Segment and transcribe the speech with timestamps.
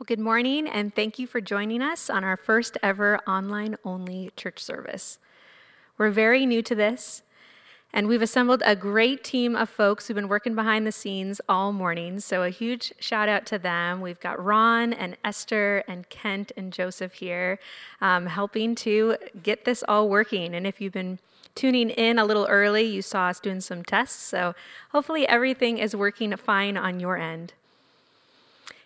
[0.00, 4.30] Well, good morning, and thank you for joining us on our first ever online only
[4.34, 5.18] church service.
[5.98, 7.22] We're very new to this,
[7.92, 11.74] and we've assembled a great team of folks who've been working behind the scenes all
[11.74, 12.18] morning.
[12.20, 14.00] So, a huge shout out to them.
[14.00, 17.58] We've got Ron and Esther and Kent and Joseph here
[18.00, 20.54] um, helping to get this all working.
[20.54, 21.18] And if you've been
[21.54, 24.22] tuning in a little early, you saw us doing some tests.
[24.22, 24.54] So,
[24.92, 27.52] hopefully, everything is working fine on your end.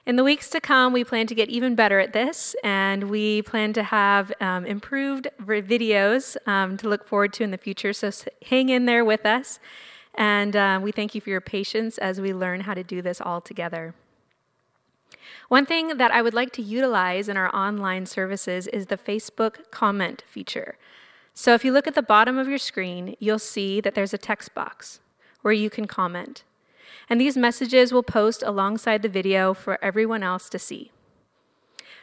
[0.07, 3.41] In the weeks to come, we plan to get even better at this, and we
[3.41, 7.95] plan to have um, improved videos um, to look forward to in the future.
[7.95, 8.11] So
[8.45, 9.61] hang in there with us,
[10.15, 13.19] and uh, we thank you for your patience as we learn how to do this
[13.19, 13.95] all together.
[15.49, 19.71] One thing that I would like to utilize in our online services is the Facebook
[19.71, 20.77] comment feature.
[21.33, 24.19] So if you look at the bottom of your screen, you'll see that there's a
[24.19, 25.01] text box
[25.41, 26.45] where you can comment
[27.09, 30.91] and these messages will post alongside the video for everyone else to see.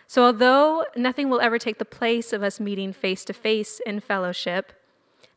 [0.08, 4.02] So, although nothing will ever take the place of us meeting face to face in
[4.02, 4.74] fellowship,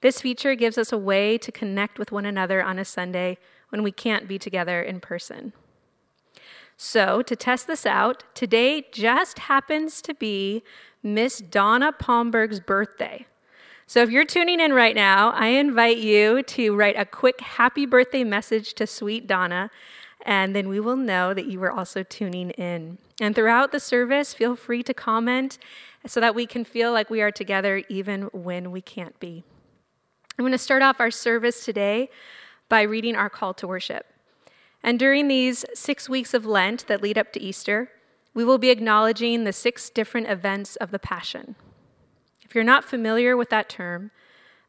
[0.01, 3.83] this feature gives us a way to connect with one another on a Sunday when
[3.83, 5.53] we can't be together in person.
[6.77, 10.65] So, to test this out, today just happens to be
[11.03, 13.27] Miss Donna Palmberg's birthday.
[13.87, 17.85] So if you're tuning in right now, I invite you to write a quick happy
[17.85, 19.71] birthday message to sweet Donna,
[20.25, 22.97] and then we will know that you were also tuning in.
[23.21, 25.59] And throughout the service, feel free to comment
[26.07, 29.45] so that we can feel like we are together even when we can't be.
[30.39, 32.09] I'm going to start off our service today
[32.69, 34.07] by reading our call to worship.
[34.83, 37.91] And during these six weeks of Lent that lead up to Easter,
[38.33, 41.55] we will be acknowledging the six different events of the Passion.
[42.55, 44.12] If you're not familiar with that term,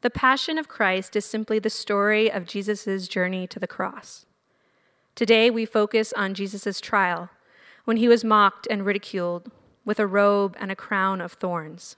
[0.01, 4.25] the Passion of Christ is simply the story of Jesus' journey to the cross.
[5.13, 7.29] Today, we focus on Jesus' trial
[7.83, 9.51] when he was mocked and ridiculed
[9.85, 11.95] with a robe and a crown of thorns.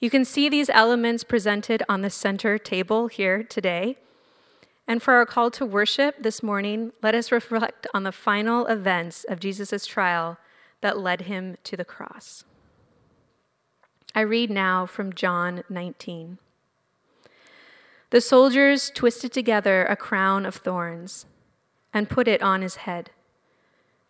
[0.00, 3.98] You can see these elements presented on the center table here today.
[4.88, 9.22] And for our call to worship this morning, let us reflect on the final events
[9.28, 10.38] of Jesus' trial
[10.80, 12.42] that led him to the cross.
[14.14, 16.38] I read now from John 19.
[18.10, 21.24] The soldiers twisted together a crown of thorns
[21.94, 23.10] and put it on his head.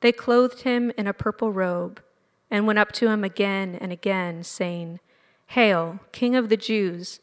[0.00, 2.02] They clothed him in a purple robe
[2.50, 4.98] and went up to him again and again, saying,
[5.46, 7.20] Hail, King of the Jews!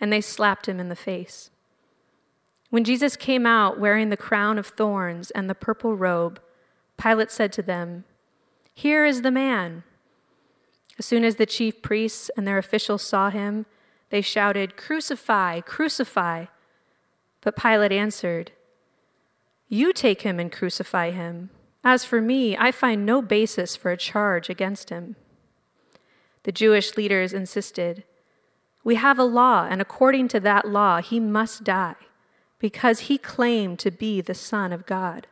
[0.00, 1.50] And they slapped him in the face.
[2.70, 6.40] When Jesus came out wearing the crown of thorns and the purple robe,
[6.96, 8.04] Pilate said to them,
[8.72, 9.82] Here is the man.
[11.00, 13.64] As soon as the chief priests and their officials saw him,
[14.10, 16.44] they shouted, Crucify, crucify.
[17.40, 18.52] But Pilate answered,
[19.66, 21.48] You take him and crucify him.
[21.82, 25.16] As for me, I find no basis for a charge against him.
[26.42, 28.04] The Jewish leaders insisted,
[28.84, 31.96] We have a law, and according to that law, he must die,
[32.58, 35.28] because he claimed to be the Son of God.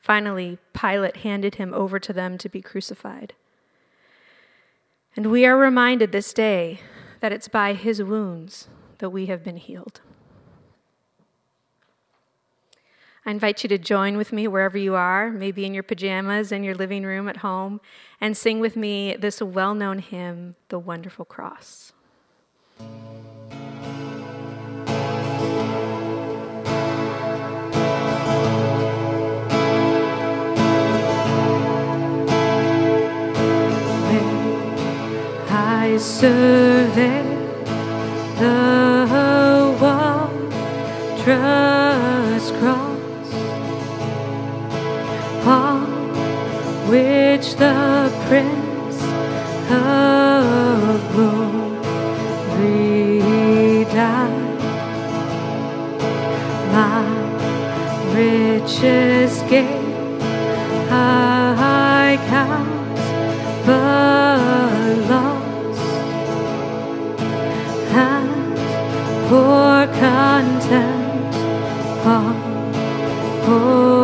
[0.00, 3.34] Finally, Pilate handed him over to them to be crucified.
[5.18, 6.78] And we are reminded this day
[7.18, 8.68] that it's by his wounds
[8.98, 10.00] that we have been healed.
[13.26, 16.62] I invite you to join with me wherever you are, maybe in your pajamas in
[16.62, 17.80] your living room at home,
[18.20, 21.94] and sing with me this well known hymn, The Wonderful Cross.
[36.00, 37.24] Survey
[38.38, 41.26] the wondrous
[42.60, 43.30] cross
[45.44, 45.86] on
[46.88, 49.02] which the Prince
[49.72, 52.64] of Glory
[53.86, 54.58] died.
[56.72, 57.02] My
[58.14, 59.88] riches gain
[60.90, 62.96] I count,
[63.66, 65.27] but lost.
[69.28, 70.98] Pour content.
[72.06, 72.48] Ah,
[73.50, 73.97] On all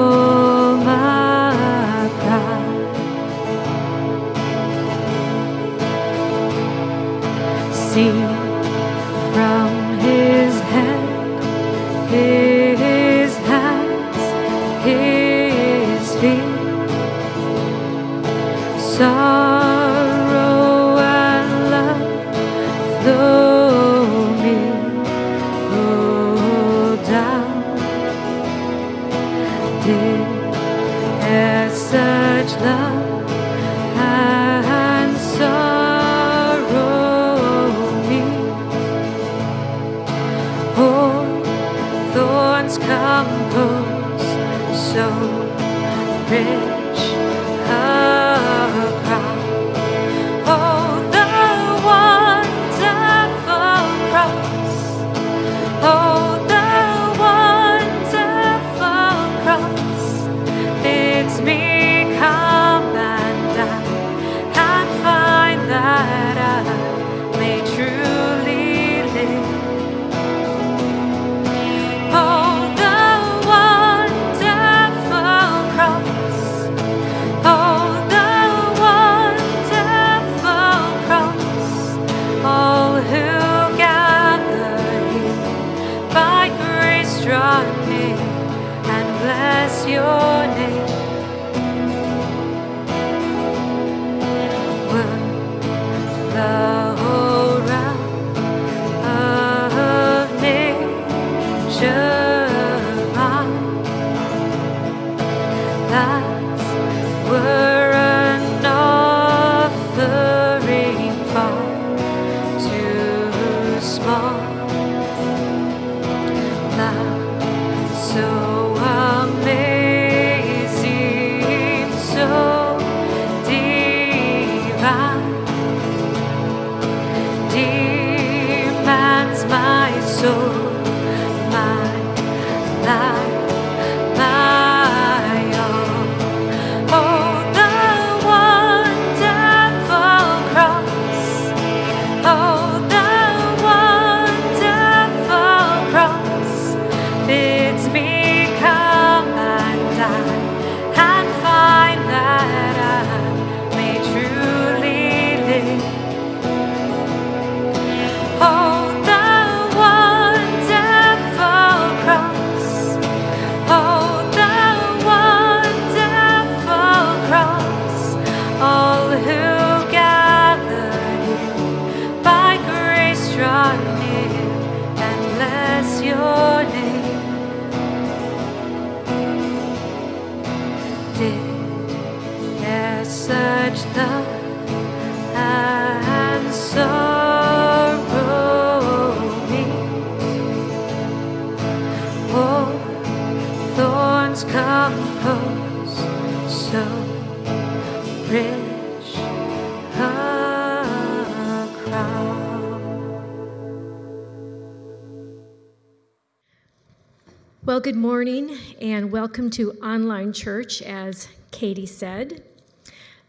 [207.84, 212.42] good morning and welcome to online church, as Katie said.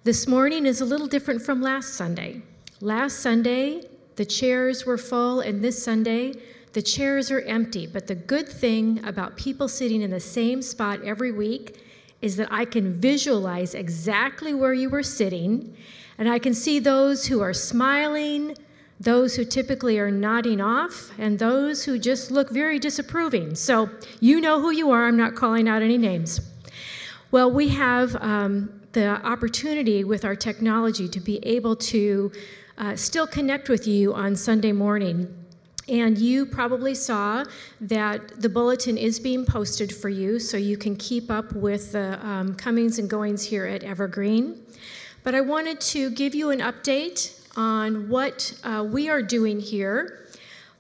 [0.05, 2.41] This morning is a little different from last Sunday.
[2.79, 3.83] Last Sunday,
[4.15, 6.35] the chairs were full, and this Sunday,
[6.71, 7.85] the chairs are empty.
[7.85, 11.83] But the good thing about people sitting in the same spot every week
[12.21, 15.75] is that I can visualize exactly where you were sitting,
[16.17, 18.55] and I can see those who are smiling,
[18.99, 23.55] those who typically are nodding off, and those who just look very disapproving.
[23.55, 23.89] So
[24.19, 25.05] you know who you are.
[25.05, 26.39] I'm not calling out any names.
[27.31, 32.31] Well, we have um, the opportunity with our technology to be able to
[32.77, 35.27] uh, still connect with you on Sunday morning.
[35.87, 37.45] And you probably saw
[37.81, 42.25] that the bulletin is being posted for you so you can keep up with the
[42.25, 44.63] um, comings and goings here at Evergreen.
[45.23, 50.27] But I wanted to give you an update on what uh, we are doing here.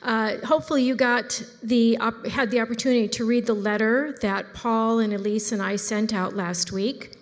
[0.01, 4.99] Uh, hopefully, you got the op- had the opportunity to read the letter that Paul
[4.99, 7.17] and Elise and I sent out last week.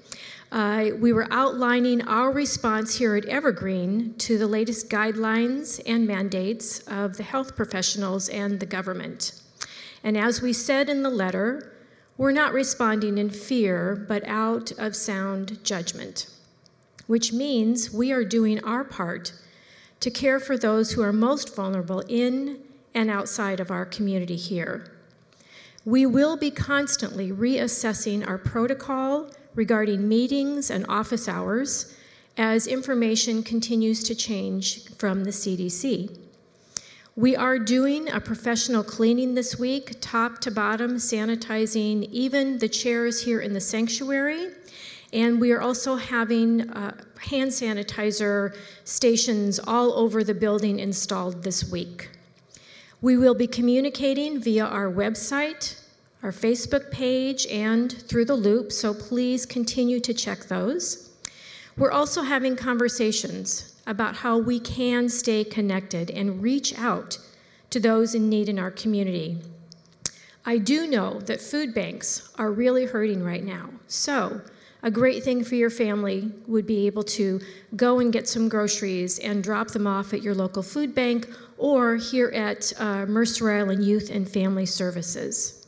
[0.51, 6.81] Uh, we were outlining our response here at Evergreen to the latest guidelines and mandates
[6.81, 9.41] of the health professionals and the government.
[10.03, 11.73] And as we said in the letter,
[12.17, 16.27] we're not responding in fear, but out of sound judgment,
[17.07, 19.33] which means we are doing our part
[20.03, 22.59] to care for those who are most vulnerable in
[22.93, 24.91] and outside of our community here.
[25.85, 31.95] We will be constantly reassessing our protocol regarding meetings and office hours
[32.35, 36.13] as information continues to change from the CDC.
[37.15, 43.23] We are doing a professional cleaning this week, top to bottom, sanitizing even the chairs
[43.23, 44.49] here in the sanctuary
[45.13, 51.71] and we are also having uh, hand sanitizer stations all over the building installed this
[51.71, 52.09] week.
[53.01, 55.79] We will be communicating via our website,
[56.23, 61.11] our Facebook page, and through the loop, so please continue to check those.
[61.77, 67.19] We're also having conversations about how we can stay connected and reach out
[67.69, 69.37] to those in need in our community.
[70.45, 74.41] I do know that food banks are really hurting right now, so
[74.83, 77.39] a great thing for your family would be able to
[77.75, 81.95] go and get some groceries and drop them off at your local food bank or
[81.95, 85.65] here at uh, Mercer Island Youth and Family Services.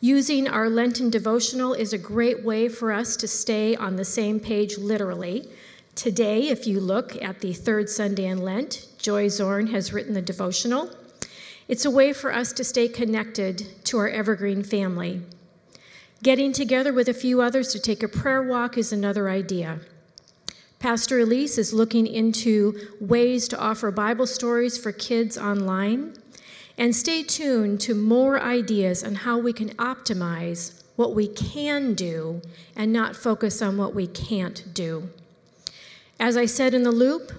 [0.00, 4.40] Using our Lenten devotional is a great way for us to stay on the same
[4.40, 5.48] page literally.
[5.94, 10.22] Today, if you look at the third Sunday in Lent, Joy Zorn has written the
[10.22, 10.90] devotional.
[11.68, 15.20] It's a way for us to stay connected to our evergreen family.
[16.22, 19.80] Getting together with a few others to take a prayer walk is another idea.
[20.78, 26.14] Pastor Elise is looking into ways to offer Bible stories for kids online.
[26.78, 32.40] And stay tuned to more ideas on how we can optimize what we can do
[32.76, 35.08] and not focus on what we can't do.
[36.20, 37.32] As I said in the loop,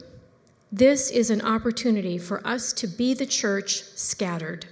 [0.74, 4.66] this is an opportunity for us to be the church scattered.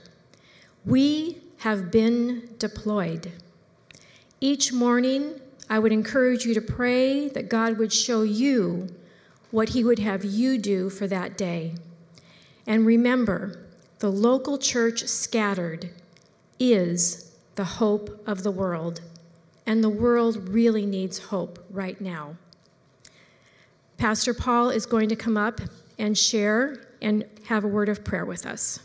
[0.86, 3.32] We have been deployed.
[4.43, 8.88] Each morning, I would encourage you to pray that God would show you
[9.51, 11.75] what He would have you do for that day.
[12.65, 13.67] And remember,
[14.00, 15.91] the local church scattered
[16.60, 19.01] is the hope of the world,
[19.67, 22.36] and the world really needs hope right now.
[23.98, 25.62] Pastor Paul is going to come up
[26.00, 28.79] and share and have a word of prayer with us.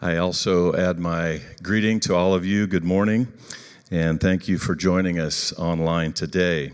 [0.00, 2.68] I also add my greeting to all of you.
[2.68, 3.26] Good morning,
[3.90, 6.70] and thank you for joining us online today.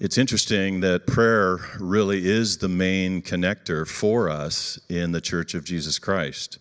[0.00, 5.64] It's interesting that prayer really is the main connector for us in the Church of
[5.64, 6.58] Jesus Christ.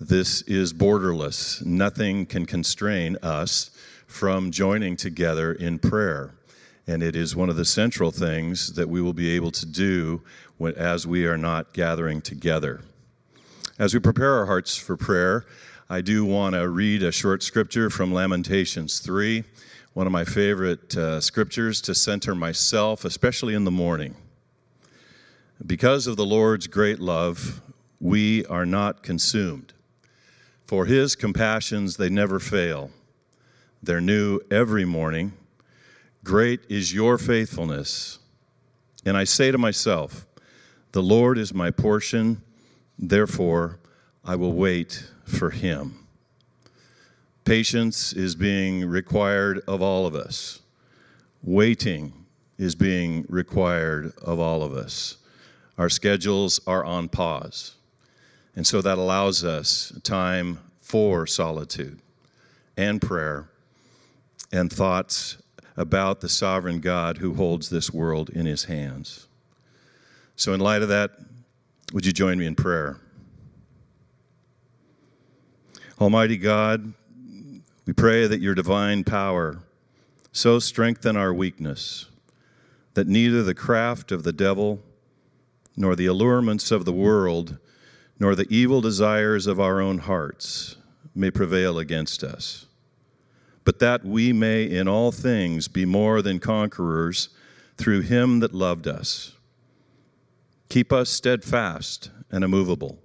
[0.00, 1.64] This is borderless.
[1.64, 3.70] Nothing can constrain us
[4.08, 6.34] from joining together in prayer.
[6.88, 10.22] And it is one of the central things that we will be able to do
[10.76, 12.80] as we are not gathering together.
[13.80, 15.46] As we prepare our hearts for prayer,
[15.88, 19.42] I do want to read a short scripture from Lamentations 3,
[19.94, 24.16] one of my favorite uh, scriptures to center myself, especially in the morning.
[25.66, 27.62] Because of the Lord's great love,
[28.00, 29.72] we are not consumed.
[30.66, 32.90] For his compassions, they never fail.
[33.82, 35.32] They're new every morning.
[36.22, 38.18] Great is your faithfulness.
[39.06, 40.26] And I say to myself,
[40.92, 42.42] The Lord is my portion
[43.02, 43.80] Therefore,
[44.22, 46.06] I will wait for him.
[47.46, 50.60] Patience is being required of all of us.
[51.42, 52.12] Waiting
[52.58, 55.16] is being required of all of us.
[55.78, 57.76] Our schedules are on pause.
[58.54, 62.00] And so that allows us time for solitude
[62.76, 63.48] and prayer
[64.52, 65.38] and thoughts
[65.74, 69.26] about the sovereign God who holds this world in his hands.
[70.36, 71.12] So, in light of that,
[71.92, 72.98] would you join me in prayer?
[76.00, 76.92] Almighty God,
[77.86, 79.60] we pray that your divine power
[80.32, 82.06] so strengthen our weakness
[82.94, 84.80] that neither the craft of the devil,
[85.76, 87.58] nor the allurements of the world,
[88.18, 90.76] nor the evil desires of our own hearts
[91.14, 92.66] may prevail against us,
[93.64, 97.30] but that we may in all things be more than conquerors
[97.76, 99.32] through him that loved us.
[100.70, 102.96] Keep us steadfast and immovable,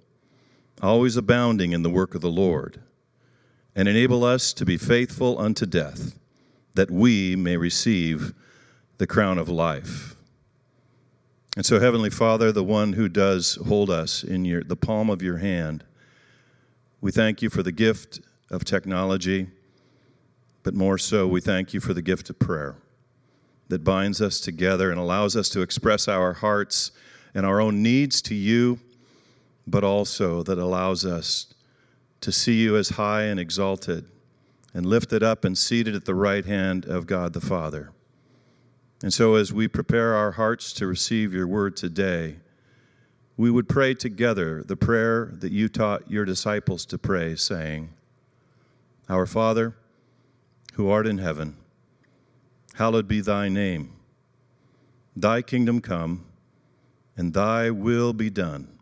[0.80, 2.80] always abounding in the work of the Lord,
[3.74, 6.16] and enable us to be faithful unto death,
[6.74, 8.34] that we may receive
[8.98, 10.14] the crown of life.
[11.56, 15.20] And so, Heavenly Father, the one who does hold us in your, the palm of
[15.20, 15.82] your hand,
[17.00, 19.48] we thank you for the gift of technology,
[20.62, 22.76] but more so, we thank you for the gift of prayer
[23.66, 26.92] that binds us together and allows us to express our hearts
[27.36, 28.80] and our own needs to you,
[29.66, 31.52] but also that allows us
[32.22, 34.06] to see you as high and exalted
[34.72, 37.92] and lifted up and seated at the right hand of God the Father.
[39.02, 42.36] And so, as we prepare our hearts to receive your word today,
[43.36, 47.90] we would pray together the prayer that you taught your disciples to pray, saying,
[49.10, 49.76] Our Father,
[50.72, 51.58] who art in heaven,
[52.76, 53.92] hallowed be thy name.
[55.14, 56.25] Thy kingdom come
[57.16, 58.78] and thy will be done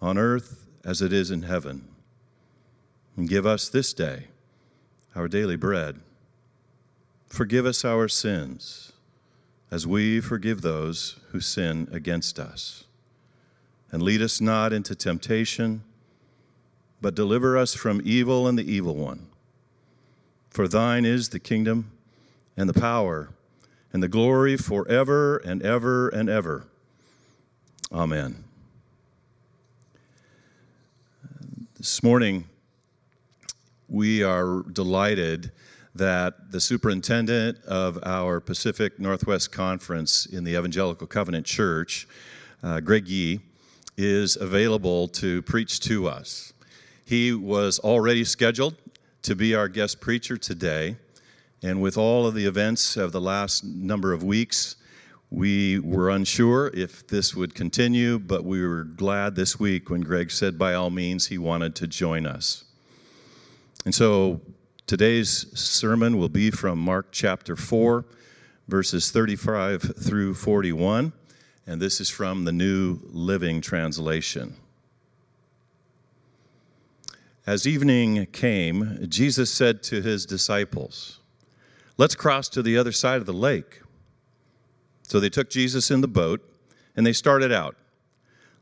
[0.00, 1.88] on earth as it is in heaven.
[3.16, 4.28] And give us this day
[5.14, 6.00] our daily bread.
[7.28, 8.92] Forgive us our sins
[9.70, 12.84] as we forgive those who sin against us.
[13.90, 15.82] And lead us not into temptation,
[17.00, 19.26] but deliver us from evil and the evil one.
[20.50, 21.90] For thine is the kingdom
[22.56, 23.30] and the power
[23.92, 26.66] and the glory forever and ever and ever.
[27.92, 28.42] Amen.
[31.76, 32.46] This morning,
[33.86, 35.52] we are delighted
[35.94, 42.08] that the superintendent of our Pacific Northwest Conference in the Evangelical Covenant Church,
[42.62, 43.40] uh, Greg Yee,
[43.98, 46.54] is available to preach to us.
[47.04, 48.76] He was already scheduled
[49.20, 50.96] to be our guest preacher today,
[51.62, 54.76] and with all of the events of the last number of weeks,
[55.32, 60.30] we were unsure if this would continue, but we were glad this week when Greg
[60.30, 62.64] said by all means he wanted to join us.
[63.86, 64.42] And so
[64.86, 68.04] today's sermon will be from Mark chapter 4,
[68.68, 71.14] verses 35 through 41,
[71.66, 74.54] and this is from the New Living Translation.
[77.46, 81.20] As evening came, Jesus said to his disciples,
[81.96, 83.81] Let's cross to the other side of the lake.
[85.12, 86.40] So they took Jesus in the boat
[86.96, 87.76] and they started out,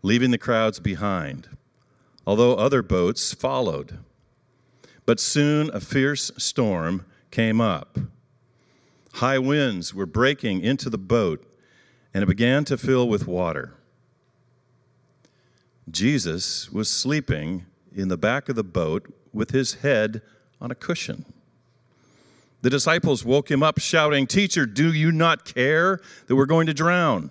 [0.03, 1.49] leaving the crowds behind,
[2.27, 4.01] although other boats followed.
[5.07, 8.01] But soon a fierce storm came up.
[9.13, 11.47] High winds were breaking into the boat,
[12.13, 13.75] and it began to fill with water.
[15.89, 17.65] Jesus was sleeping
[17.95, 20.21] in the back of the boat with his head
[20.61, 21.27] on a cushion.
[22.63, 26.75] The disciples woke him up, shouting, Teacher, do you not care that we're going to
[26.75, 27.31] drown?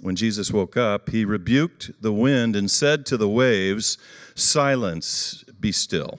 [0.00, 3.98] When Jesus woke up, he rebuked the wind and said to the waves,
[4.34, 6.18] Silence, be still.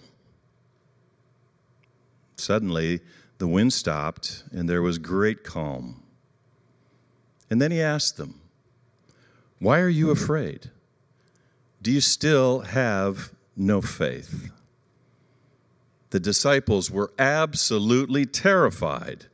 [2.35, 3.01] Suddenly,
[3.37, 6.03] the wind stopped and there was great calm.
[7.49, 8.41] And then he asked them,
[9.59, 10.71] Why are you afraid?
[11.81, 14.51] Do you still have no faith?
[16.09, 19.25] The disciples were absolutely terrified.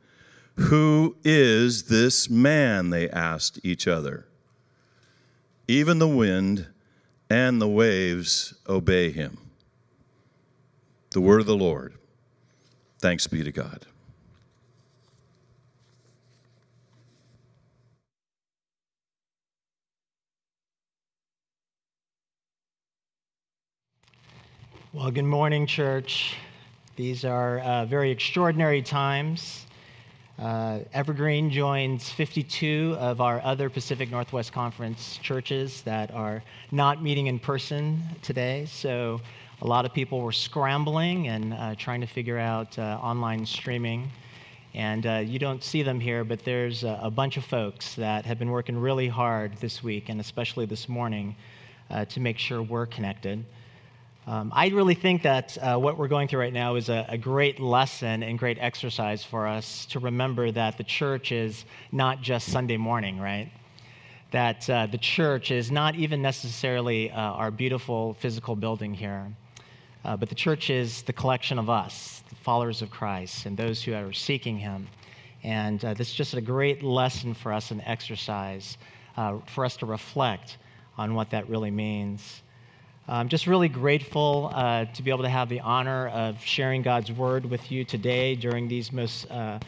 [0.56, 2.90] Who is this man?
[2.90, 4.28] They asked each other.
[5.68, 6.68] Even the wind
[7.30, 9.38] and the waves obey him.
[11.12, 11.94] The word of the Lord.
[13.00, 13.86] Thanks be to God.
[24.92, 26.36] Well, good morning, church.
[26.96, 29.66] These are uh, very extraordinary times.
[30.38, 37.26] Uh, Evergreen joins 52 of our other Pacific Northwest Conference churches that are not meeting
[37.26, 38.68] in person today.
[38.68, 39.22] So,
[39.64, 44.12] a lot of people were scrambling and uh, trying to figure out uh, online streaming.
[44.76, 48.24] And uh, you don't see them here, but there's a, a, bunch of folks that
[48.26, 51.36] have been working really hard this week and especially this morning
[51.90, 53.44] uh, to make sure we're connected.
[54.26, 57.18] Um, I really think that uh, what we're going through right now is a, a,
[57.18, 62.48] great lesson and great exercise for us to remember that the church is not just
[62.50, 63.52] Sunday morning, right?
[64.32, 69.28] That uh, the church is not even necessarily uh, our beautiful physical building here,
[70.06, 73.84] uh, but the church is the collection of us, the followers of Christ, and those
[73.84, 74.88] who are seeking Him.
[75.44, 78.78] And uh, this is just a great lesson for us, an exercise
[79.18, 80.60] uh, for us to reflect
[80.98, 82.43] on what that really means.
[83.06, 87.12] I'm just really grateful uh, to be able to have the honor of sharing God's
[87.12, 89.60] word with you today during these most uh,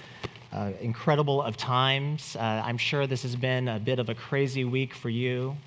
[0.53, 2.37] uh, incredible of times.
[2.37, 5.57] Uh, I'm sure this has been a bit of a crazy week for you.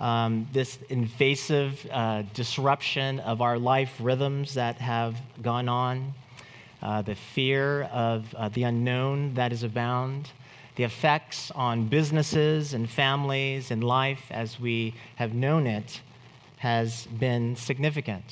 [0.00, 6.12] Um, this invasive uh, disruption of our life rhythms that have gone on,
[6.82, 10.30] uh, the fear of the unknown that is abound
[10.74, 16.00] the effects on businesses and families and life as we have known it
[16.56, 18.24] has been significant.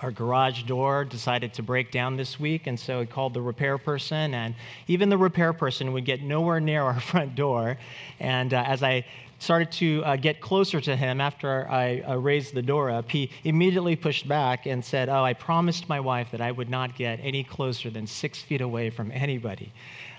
[0.00, 3.78] Our garage door decided to break down this week, and so we called the repair
[3.78, 4.54] person, and
[4.88, 7.78] even the repair person would get nowhere near our front door.
[8.18, 9.04] And uh, as I
[9.38, 13.30] started to uh, get closer to him after I uh, raised the door up, he
[13.44, 17.20] immediately pushed back and said, Oh, I promised my wife that I would not get
[17.22, 19.72] any closer than six feet away from anybody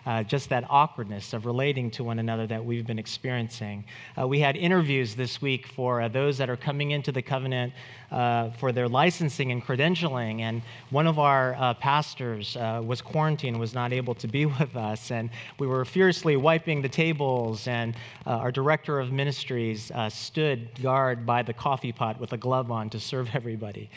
[0.05, 3.83] uh, just that awkwardness of relating to one another that we've been experiencing.
[4.19, 7.73] Uh, we had interviews this week for uh, those that are coming into the covenant
[8.11, 13.91] uh, for their licensing and credentialing, and one of our pastors was quarantined, was not
[13.91, 18.99] able to be with us, and we were fiercely wiping the tables, and our director
[18.99, 23.89] of ministries stood guard by the coffee pot with a glove on to serve everybody.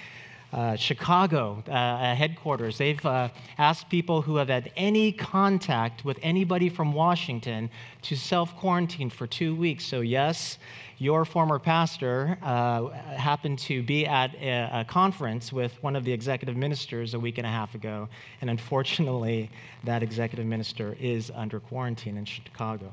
[0.56, 6.70] Uh, Chicago uh, headquarters, they've uh, asked people who have had any contact with anybody
[6.70, 7.68] from Washington
[8.00, 9.84] to self quarantine for two weeks.
[9.84, 10.56] So, yes,
[10.96, 12.88] your former pastor uh,
[13.18, 17.36] happened to be at a, a, conference with one of the executive ministers a week
[17.36, 18.08] and a half ago,
[18.40, 19.50] and unfortunately,
[19.84, 22.90] that executive minister is under quarantine in Chicago.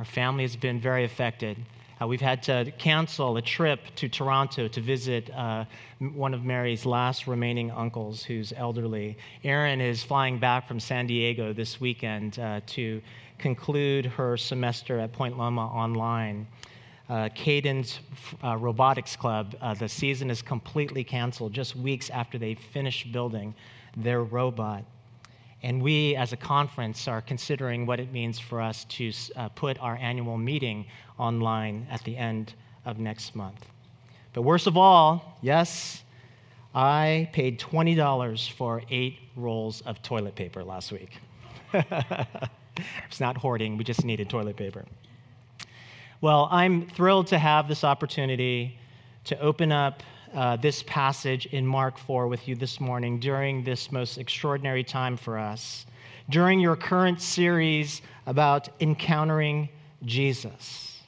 [0.00, 1.58] Our family has been very affected.
[2.00, 5.64] Uh, we've had to cancel a trip to Toronto to visit uh,
[6.14, 9.16] one of Mary's last remaining uncles who's elderly.
[9.44, 13.00] Erin is flying back from San Diego this weekend uh, to
[13.38, 16.46] conclude her semester at Point Loma online.
[17.08, 18.00] Uh, Caden's
[18.42, 23.54] uh, Robotics Club, uh, the season is completely canceled just weeks after they finished building
[23.96, 24.84] their robot.
[25.62, 29.78] And we, as a conference, are considering what it means for us to uh, put
[29.78, 30.86] our annual meeting
[31.18, 33.66] online at the end of next month.
[34.32, 36.02] But worst of all, yes,
[36.74, 41.18] I paid $20 for eight rolls of toilet paper last week.
[41.72, 44.84] it's not hoarding, we just needed toilet paper.
[46.20, 48.78] Well, I'm thrilled to have this opportunity
[49.24, 50.02] to open up
[50.34, 55.16] uh, this passage in Mark 4 with you this morning during this most extraordinary time
[55.16, 55.86] for us
[56.30, 59.68] during your current series about encountering
[60.04, 61.02] Jesus.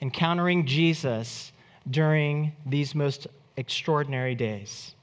[0.00, 1.52] Encountering Jesus
[1.90, 4.94] during these most extraordinary days.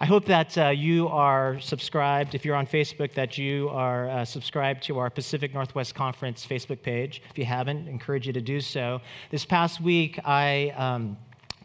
[0.00, 4.24] I hope that uh, you are subscribed, if you're on Facebook, that you are uh,
[4.24, 7.20] subscribed to our Pacific Northwest Conference Facebook page.
[7.30, 9.00] If you haven't, encourage you to do so.
[9.30, 11.16] This past week, I um,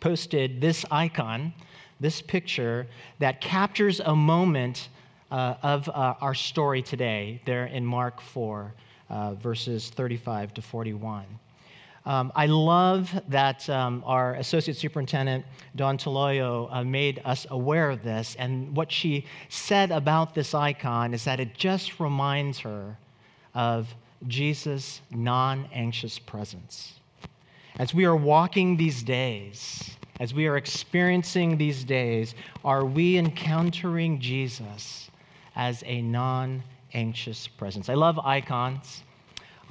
[0.03, 1.53] posted this icon,
[2.01, 2.85] this picture,
[3.19, 4.89] that captures a moment
[5.31, 8.73] uh, of uh, our story today, there in Mark 4,
[9.09, 11.23] uh, verses 35 to 41.
[12.05, 15.45] Um, I love that um, our Associate Superintendent,
[15.77, 18.35] Dawn Toloyo, uh, made us aware of this.
[18.37, 22.97] And what she said about this icon is that it just reminds her
[23.53, 23.87] of
[24.27, 26.99] Jesus' non anxious presence.
[27.79, 34.19] As we are walking these days, as we are experiencing these days, are we encountering
[34.19, 35.09] Jesus
[35.55, 36.61] as a non
[36.93, 37.89] anxious presence?
[37.89, 39.01] I love icons.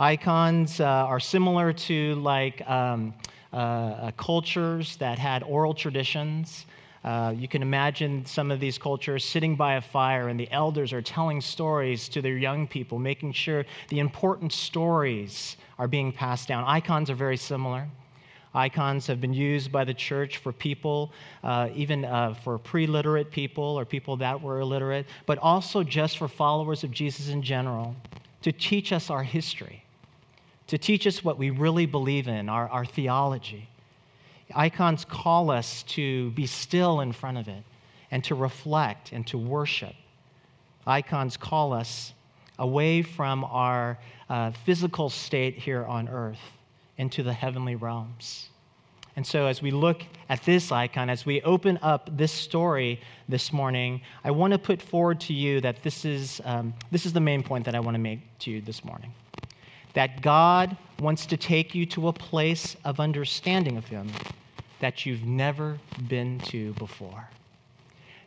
[0.00, 3.14] Icons uh, are similar to like um,
[3.52, 6.66] uh, uh, cultures that had oral traditions.
[7.04, 10.92] Uh, you can imagine some of these cultures sitting by a fire, and the elders
[10.92, 16.49] are telling stories to their young people, making sure the important stories are being passed
[16.49, 16.64] down.
[16.64, 17.88] Icons are very similar.
[18.55, 21.11] Icons have been used by the church for people,
[21.42, 26.18] uh, even uh, for pre literate people or people that were illiterate, but also just
[26.18, 27.97] for followers of Jesus in general
[28.42, 29.83] to teach us our history
[30.73, 33.68] to teach us what we really believe in, our, our theology.
[34.55, 37.62] Icons call us to be still in front of it
[38.11, 39.95] and to reflect and to worship.
[40.87, 42.14] Icons call us
[42.59, 46.40] away from our uh, physical state here on earth
[46.98, 48.48] into the heavenly realms.
[49.14, 53.52] And so, as we look at this icon, as we open up this story this
[53.52, 57.20] morning, I want to put forward to you that this is, um, this is the
[57.20, 59.12] main point that I want to make to you this morning
[59.94, 64.11] that God wants to take you to a place of understanding of Him
[64.80, 67.28] that you've never been to before.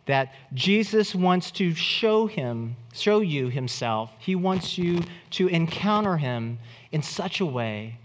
[0.06, 4.12] That Jesus wants to show him, show you himself.
[4.20, 6.60] He wants you to encounter him
[6.92, 7.98] in such a way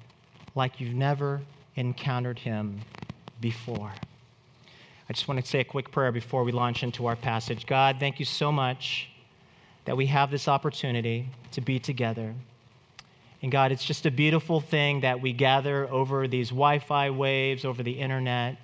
[0.54, 1.42] like you've never
[1.76, 2.80] encountered him
[3.40, 3.92] before.
[5.08, 7.66] I just want to say a quick prayer before we launch into our passage.
[7.66, 9.08] God, thank you so much
[9.84, 12.34] that we have this opportunity to be together.
[13.42, 17.64] And God, it's just a beautiful thing that we gather over these Wi Fi waves,
[17.64, 18.58] over the internet,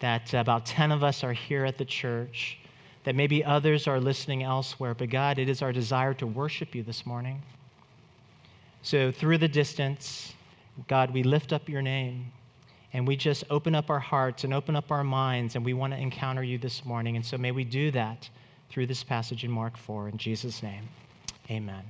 [0.00, 2.58] that about 10 of us are here at the church,
[3.04, 4.94] that maybe others are listening elsewhere.
[4.94, 7.40] But God, it is our desire to worship you this morning.
[8.82, 10.34] So through the distance,
[10.88, 12.32] God, we lift up your name
[12.92, 15.92] and we just open up our hearts and open up our minds and we want
[15.92, 17.16] to encounter you this morning.
[17.16, 18.28] And so may we do that
[18.68, 20.08] through this passage in Mark 4.
[20.08, 20.88] In Jesus' name,
[21.50, 21.84] amen.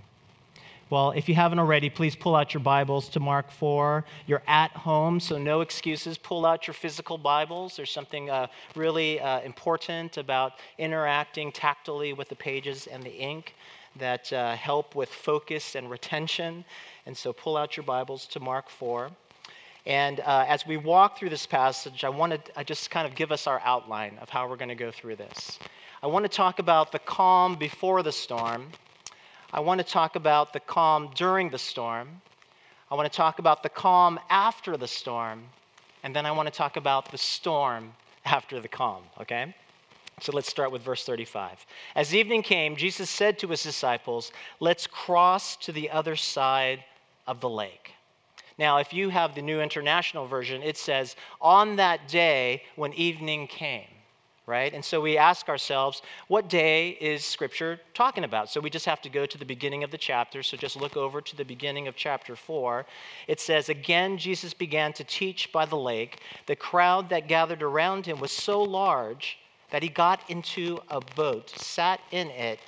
[0.91, 4.05] Well, if you haven't already, please pull out your Bibles to Mark 4.
[4.27, 6.19] You're at home, so no excuses.
[6.19, 7.77] Pull out your physical Bibles.
[7.77, 13.55] There's something uh, really uh, important about interacting tactily with the pages and the ink
[13.99, 16.65] that uh, help with focus and retention.
[17.07, 19.11] And so pull out your Bibles to Mark 4.
[19.87, 23.31] And uh, as we walk through this passage, I want to just kind of give
[23.31, 25.61] us our outline of how we're going to go through this.
[26.03, 28.73] I want to talk about the calm before the storm.
[29.53, 32.09] I want to talk about the calm during the storm.
[32.91, 35.43] I want to talk about the calm after the storm.
[36.03, 37.93] And then I want to talk about the storm
[38.25, 39.55] after the calm, okay?
[40.21, 41.67] So let's start with verse 35.
[41.97, 46.85] As evening came, Jesus said to his disciples, Let's cross to the other side
[47.27, 47.95] of the lake.
[48.59, 53.47] Now, if you have the New International Version, it says, On that day when evening
[53.47, 53.89] came
[54.51, 54.75] right?
[54.75, 58.51] And so we ask ourselves, what day is Scripture talking about?
[58.51, 60.43] So we just have to go to the beginning of the chapter.
[60.43, 62.85] So just look over to the beginning of chapter 4.
[63.29, 66.21] It says, Again, Jesus began to teach by the lake.
[66.47, 69.39] The crowd that gathered around him was so large
[69.71, 72.59] that he got into a boat, sat in it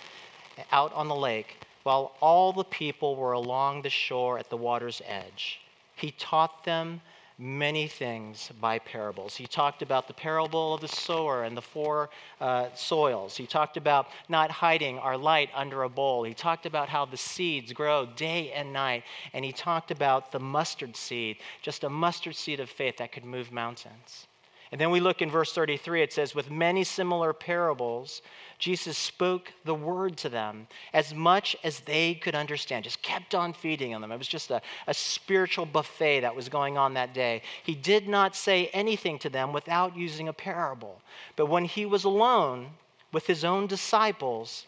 [0.70, 5.02] out on the lake, while all the people were along the shore at the water's
[5.04, 5.60] edge.
[5.96, 7.00] He taught them
[7.42, 9.34] many things by parables.
[9.34, 12.08] He talked about the parable of the sower and the four
[12.40, 13.36] uh, soils.
[13.36, 16.22] He talked about not hiding our light under a bowl.
[16.22, 19.02] He talked about how the seeds grow day and night.
[19.32, 23.24] And he talked about the mustard seed, just a mustard seed of faith that could
[23.24, 24.28] move mountains.
[24.72, 28.22] And then we look in verse 33, it says, With many similar parables,
[28.58, 33.52] Jesus spoke the word to them as much as they could understand, just kept on
[33.52, 34.10] feeding on them.
[34.10, 37.42] It was just a, a spiritual buffet that was going on that day.
[37.62, 41.02] He did not say anything to them without using a parable.
[41.36, 42.70] But when he was alone
[43.12, 44.66] with his own disciples,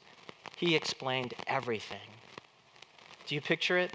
[0.54, 1.98] he explained everything.
[3.26, 3.90] Do you picture it?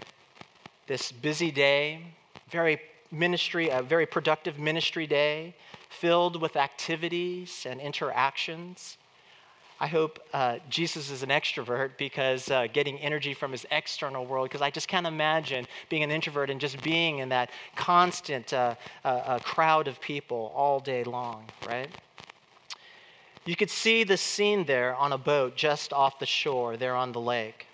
[0.88, 2.02] This busy day,
[2.50, 2.80] very
[3.12, 5.54] ministry, a very productive ministry day,
[5.90, 8.96] filled with activities and interactions.
[9.80, 14.48] I hope uh, Jesus is an extrovert because uh, getting energy from his external world,
[14.48, 18.74] because I just can't imagine being an introvert and just being in that constant uh,
[19.04, 21.88] uh, uh crowd of people all day long, right?
[23.46, 27.12] You could see the scene there on a boat just off the shore, there on
[27.12, 27.66] the lake.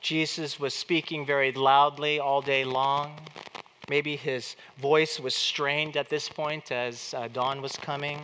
[0.00, 3.18] Jesus was speaking very loudly all day long.
[3.88, 8.20] Maybe his voice was strained at this point as uh, dawn was coming.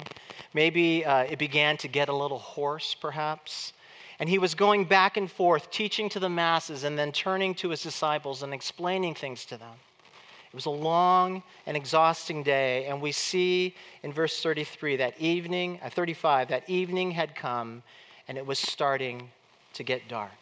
[0.55, 3.73] Maybe uh, it began to get a little hoarse, perhaps.
[4.19, 7.71] And he was going back and forth, teaching to the masses, and then turning to
[7.71, 9.75] his disciples and explaining things to them.
[10.53, 15.81] It was a long and exhausting day, and we see in verse 33 that evening,
[15.83, 17.83] uh, 35, that evening had come
[18.29, 19.31] and it was starting
[19.75, 20.42] to get dark.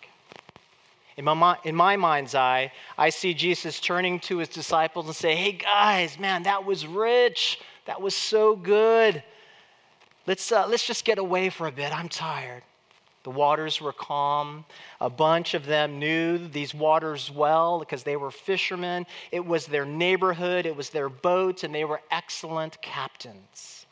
[1.16, 5.34] In my, in my mind's eye, I see Jesus turning to his disciples and say,
[5.34, 7.60] Hey guys, man, that was rich.
[7.86, 9.22] That was so good.
[10.26, 11.96] Let's, uh, let's just get away for a bit.
[11.96, 12.62] I'm tired.
[13.24, 14.64] The waters were calm.
[15.00, 19.06] A bunch of them knew these waters well because they were fishermen.
[19.30, 23.86] It was their neighborhood, it was their boat, and they were excellent captains.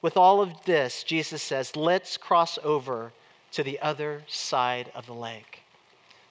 [0.00, 3.12] With all of this, Jesus says, Let's cross over
[3.52, 5.63] to the other side of the lake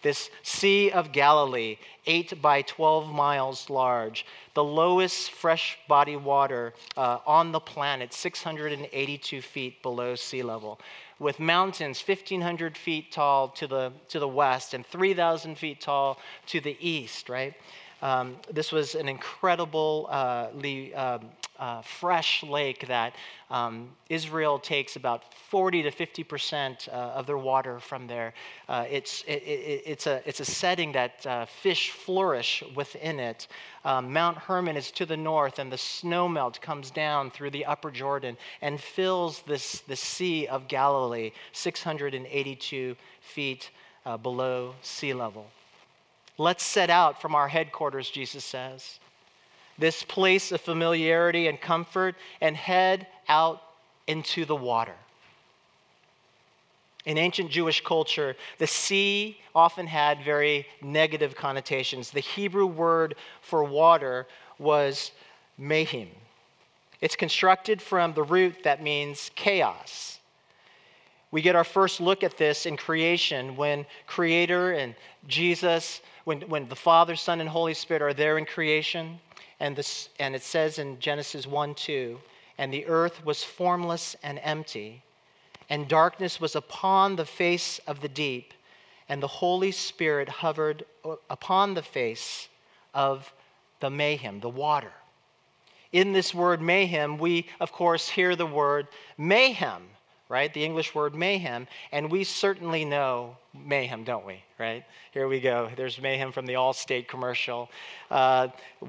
[0.04, 7.20] this Sea of Galilee, 8 by 12 miles large, the lowest fresh body water uh,
[7.26, 10.80] on the planet, 682 feet below sea level,
[11.20, 16.60] with mountains 1,500 feet tall to the, to the west and 3,000 feet tall to
[16.60, 17.56] the east, right?
[18.04, 23.16] Um, this was an incredibly uh, um, uh, fresh lake that
[23.50, 28.34] um, Israel takes about 40 to 50 percent uh, of their water from there.
[28.68, 33.48] Uh, it's, it, it, it's, a, it's a setting that uh, fish flourish within it.
[33.86, 37.90] Um, Mount Hermon is to the north, and the snowmelt comes down through the upper
[37.90, 43.72] Jordan and fills this, this Sea of Galilee, 682 feet
[44.06, 45.48] uh, below sea level.
[46.38, 49.00] Let's set out from our headquarters, Jesus says,
[49.78, 53.62] this place of familiarity and comfort, and head out
[54.08, 54.96] into the water.
[57.06, 62.12] In ancient Jewish culture, the sea often had very negative connotations.
[62.12, 64.26] The Hebrew word for water
[64.58, 65.12] was
[65.60, 66.08] mayim.
[67.02, 70.20] It's constructed from the root that means chaos.
[71.32, 74.96] We get our first look at this in creation when Creator and
[75.28, 79.20] Jesus when, when the Father, Son, and Holy Spirit are there in creation,
[79.60, 82.20] and, this, and it says in Genesis 1 2,
[82.58, 85.04] and the earth was formless and empty,
[85.70, 88.54] and darkness was upon the face of the deep,
[89.10, 92.48] and the Holy Spirit hovered uh, upon the face
[92.94, 93.34] of
[93.80, 94.92] the mayim, the water.
[95.92, 99.84] In this word mayim, we, of course, hear the word mayhem
[100.34, 100.52] right?
[100.52, 101.68] The English word mayhem.
[101.92, 104.84] And we certainly know mayhem, don't we, right?
[105.12, 105.70] Here we go.
[105.78, 107.70] There's mayhem from the Allstate commercial.
[108.10, 108.48] Uh,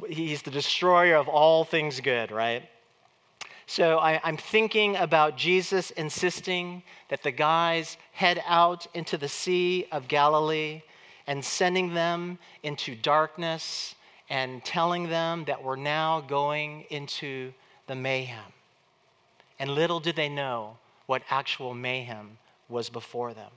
[0.09, 2.63] he's the destroyer of all things good, right?
[3.67, 9.87] So I, I'm thinking about Jesus insisting that the guys head out into the Sea
[9.93, 10.81] of Galilee
[11.27, 13.95] and sending them into darkness
[14.31, 17.53] and telling them that we're now going into
[17.87, 18.51] the mayhem.
[19.59, 22.39] And little did they know what actual mayhem
[22.69, 23.51] was before them.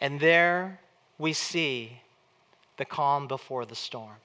[0.00, 0.80] And there
[1.18, 2.00] we see
[2.76, 4.16] the calm before the storm.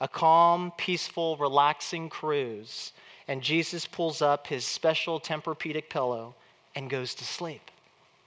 [0.00, 2.92] A calm, peaceful, relaxing cruise.
[3.28, 6.34] And Jesus pulls up his special Tempur-Pedic pillow
[6.74, 7.70] and goes to sleep.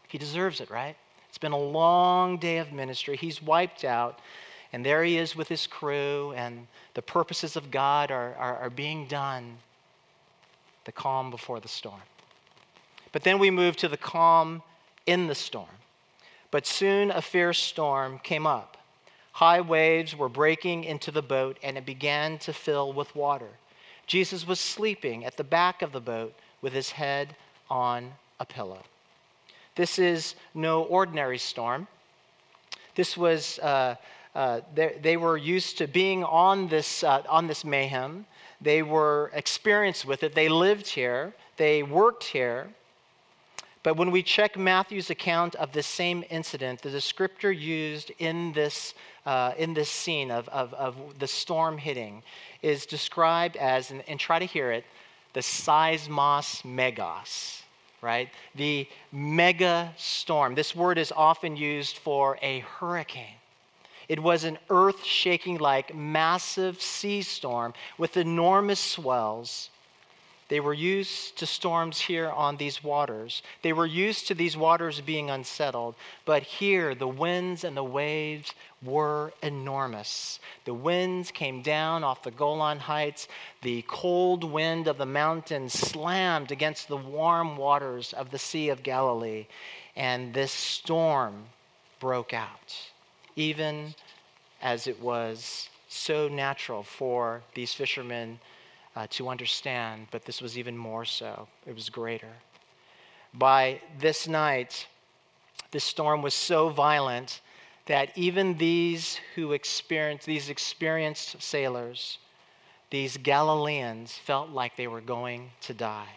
[0.07, 0.95] He deserves it, right?
[1.29, 3.15] It's been a long day of ministry.
[3.15, 4.19] He's wiped out.
[4.73, 8.69] And there he is with his crew, and the purposes of God are, are, are
[8.69, 9.57] being done.
[10.85, 12.01] The calm before the storm.
[13.11, 14.61] But then we move to the calm
[15.05, 15.67] in the storm.
[16.51, 18.77] But soon a fierce storm came up.
[19.33, 23.49] High waves were breaking into the boat, and it began to fill with water.
[24.07, 27.35] Jesus was sleeping at the back of the boat with his head
[27.69, 28.81] on a pillow.
[29.75, 31.87] This is no ordinary storm.
[32.95, 33.95] This was, uh,
[34.33, 38.25] uh, they, they, were used to being on this, uh, on this mayim.
[38.59, 40.33] They were experienced with it.
[40.33, 42.69] They lived here, they worked here.
[43.87, 48.93] But when we check Matthew's account of this same incident, the descriptor used in this,
[49.25, 52.21] uh, in this scene of, of, of, the storm hitting
[52.61, 54.83] is described as, and, and try to hear it,
[55.31, 57.63] the seismos megas.
[58.01, 58.29] right?
[58.55, 60.53] The mega storm.
[60.53, 63.39] This word is often used for a hurricane.
[64.09, 69.69] It was an earth shaking, like massive sea storm with enormous swells
[70.49, 73.41] they were used to storms here on these waters.
[73.63, 75.95] They were used to these waters being unsettled.
[76.23, 80.39] But here, the winds and the waves were enormous.
[80.63, 83.27] The winds came down off the Golan Heights.
[83.61, 88.83] The cold wind of the mountains slammed against the warm waters of the Sea of
[88.83, 89.47] Galilee.
[89.97, 91.47] And this storm
[91.99, 92.73] broke out,
[93.35, 93.95] even
[94.61, 98.39] as it was so natural for these fishermen
[98.97, 101.47] uh, to understand, but this was even more so.
[101.67, 102.31] It was greater.
[103.31, 104.87] By this night,
[105.69, 107.41] the storm was so violent
[107.85, 112.17] that even these who experienced, these experienced sailors,
[112.89, 116.15] these Galileans, felt like they were going to die.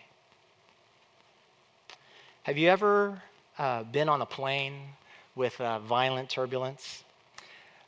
[2.44, 3.22] Have you ever
[3.58, 4.80] uh, been on a plane
[5.34, 7.04] with uh, violent turbulence?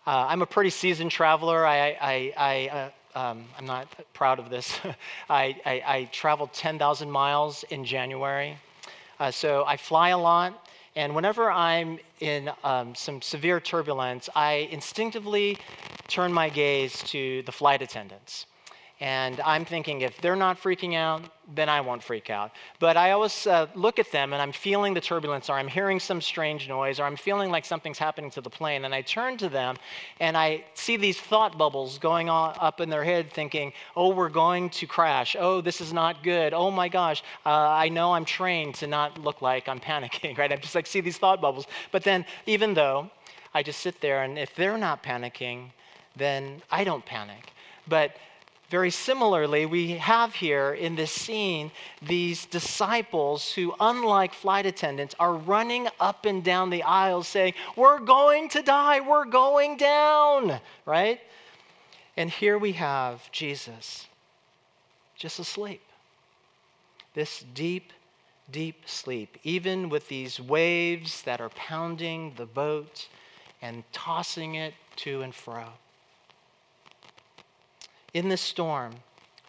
[0.07, 1.65] Uh, I'm a pretty seasoned traveler.
[1.65, 4.79] I, I, I uh, um, I'm not proud of this.
[5.31, 8.57] I, I, I, traveled 10,000 miles in January.
[9.21, 14.69] Uh, so I fly a lot, and whenever I'm in um, some severe turbulence, I
[14.71, 15.59] instinctively
[16.09, 18.47] turn my gaze to the flight attendants.
[19.03, 21.23] And I'm thinking if they're not freaking out,
[21.57, 22.53] then I won't freak out.
[22.79, 25.99] But I always uh, look at them and I'm feeling the turbulence, or I'm hearing
[25.99, 28.85] some strange noise, or I'm feeling like something's happening to the plane.
[28.85, 29.75] And I turn to them
[30.21, 34.29] and I see these thought bubbles going on up in their head, thinking, oh, we're
[34.29, 35.35] going to crash.
[35.37, 36.55] Oh, this is not good.
[36.55, 40.53] Oh my gosh, uh, I know I'm trained to not look like I'm panicking, right?
[40.53, 41.67] I just like see these thought bubbles.
[41.91, 43.11] But then, even though
[43.53, 45.71] I just sit there and if they're not panicking,
[46.15, 47.53] then I don't panic.
[47.89, 48.15] But
[48.73, 55.35] very similarly, we have here in this scene these disciples who, unlike flight attendants, are
[55.35, 61.21] running up and down the aisles saying, We're going to die, we're going down, right?
[62.17, 64.07] And here we have Jesus
[65.17, 65.83] just asleep.
[67.13, 67.93] This deep,
[68.51, 73.07] deep sleep, even with these waves that are pounding the boat
[73.61, 75.67] and tossing it to and fro
[78.15, 78.95] in this storm,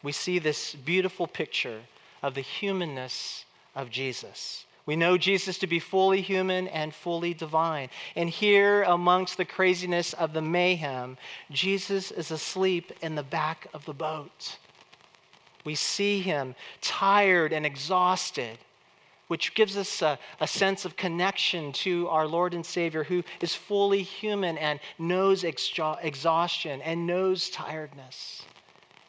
[0.02, 1.82] we see this beautiful picture
[2.22, 3.46] of the humanness
[3.76, 4.66] of Jesus.
[4.86, 7.90] We know Jesus to be fully human and fully divine.
[8.16, 11.18] And here, amongst the craziness of the mayhem,
[11.52, 14.58] Jesus is asleep in the back of the boat.
[15.64, 18.58] We see him tired and exhausted,
[19.30, 23.56] which gives us a, a, sense of connection to our Lord and Savior who is
[23.56, 28.44] fully human and knows exhaustion and knows tiredness.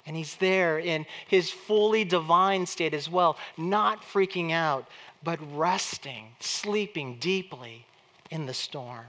[0.06, 4.86] And he's there in his fully divine state as well, not freaking out,
[5.22, 7.86] but resting, sleeping deeply
[8.30, 9.06] in the storm.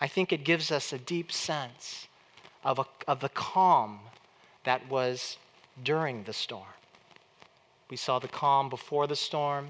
[0.00, 2.08] I think it gives us a deep sense
[2.64, 4.00] of, a, of the calm
[4.64, 5.36] that was
[5.82, 6.64] during the storm.
[7.90, 9.68] We saw the calm before the storm,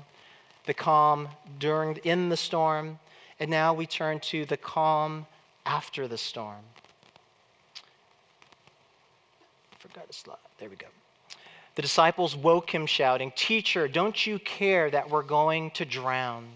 [0.66, 1.28] the calm
[1.58, 2.98] during in the storm,
[3.40, 5.26] and now we turn to the calm
[5.64, 6.62] after the storm.
[9.80, 10.36] Forgot a slide.
[10.58, 10.86] There we go.
[11.74, 16.46] The disciples woke him, shouting, Teacher, don't you care that we're going to drown?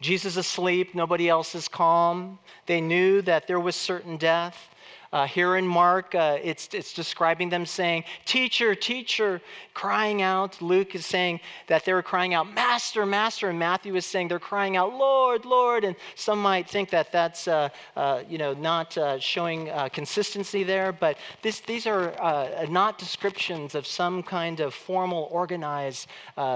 [0.00, 2.38] Jesus is asleep, nobody else is calm.
[2.66, 4.68] They knew that there was certain death.
[5.14, 9.40] Uh, here in Mark, uh, it's, it's describing them saying, Teacher, teacher,
[9.72, 10.60] crying out.
[10.60, 11.38] Luke is saying
[11.68, 13.48] that they were crying out, Master, Master.
[13.48, 15.84] And Matthew is saying they're crying out, Lord, Lord.
[15.84, 20.64] And some might think that that's uh, uh you know, not uh, showing uh, consistency
[20.64, 26.08] there, but this, these are not descriptions of some kind of formal, organized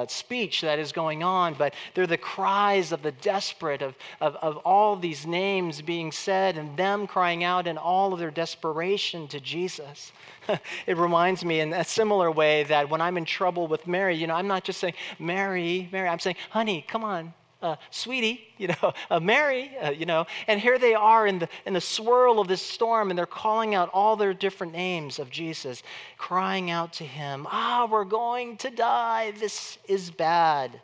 [0.09, 4.57] speech that is going on, but they're the cries of the desperate, of, of, of
[4.59, 9.29] all these names being said, and them crying out in all of their desperation desperation
[9.29, 10.11] to Jesus.
[10.87, 14.27] it reminds me in a similar way that when I'm in trouble with Mary, you
[14.27, 18.69] know, I'm not just saying, Mary, Mary, I'm saying, honey, come on, uh, sweetie, you
[18.69, 22.41] know, uh, Mary, uh, you know, and here they are in the, in the swirl
[22.41, 25.83] of this storm, and they're calling out all their different names of Jesus,
[26.17, 29.33] crying out to him, Ah, we're going to die.
[29.33, 30.81] This is bad.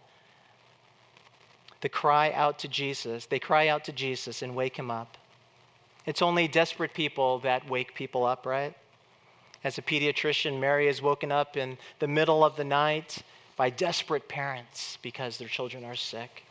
[1.80, 5.16] The cry out to Jesus, they cry out to Jesus and wake him up.
[6.06, 8.74] It's only desperate people that wake people up, right?
[9.62, 13.22] As a pediatrician, Mary is woken up in the middle of the night
[13.56, 16.44] by desperate parents because their children are sick.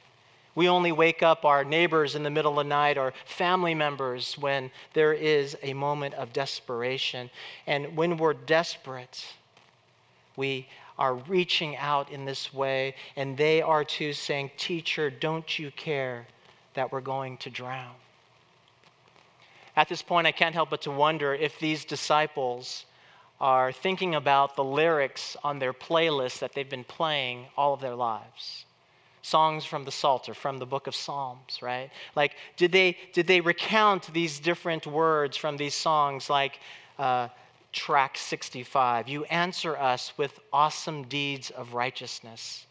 [0.56, 4.38] We only wake up our neighbors in the middle of the night or family members
[4.38, 7.30] when there is a moment of desperation.
[7.66, 9.26] And when we're desperate,
[10.36, 15.72] we are reaching out in this way, and they are too saying, Teacher, don't you
[15.72, 16.28] care
[16.76, 17.96] that we're going to drown?
[19.76, 22.86] At this point, I can't help but to wonder if these disciples
[23.42, 27.96] are thinking about the lyrics on their playlist that they've been playing all of their
[27.96, 28.66] lives.
[29.22, 31.90] Songs from the psalter from the book of psalms right?
[32.16, 36.60] Like did they did they recount these different words from these songs like
[37.00, 37.30] uh,
[37.72, 42.68] track 65 you answer us with awesome deeds of righteousness